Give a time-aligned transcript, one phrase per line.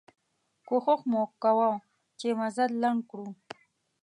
[0.67, 1.69] کوښښ مو کوه
[2.19, 3.27] چې مزل لنډ کړو.